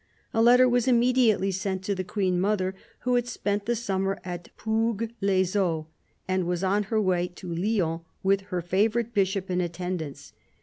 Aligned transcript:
A 0.33 0.41
letter 0.41 0.67
was 0.67 0.87
immediately 0.87 1.51
sent 1.51 1.83
to 1.83 1.93
the 1.93 2.03
Queen 2.03 2.41
mother, 2.41 2.73
who 3.01 3.13
had 3.13 3.27
spent 3.27 3.67
the 3.67 3.75
summer 3.75 4.19
at 4.25 4.49
Pougues 4.57 5.11
les 5.21 5.55
Eaux 5.55 5.85
and 6.27 6.45
was 6.47 6.63
on 6.63 6.81
her 6.89 6.99
way 6.99 7.27
to 7.27 7.53
Lyons 7.53 8.01
with 8.23 8.41
her 8.49 8.63
favourite 8.63 9.13
Bishop 9.13 9.47
in 9.51 9.61
attendance. 9.61 10.33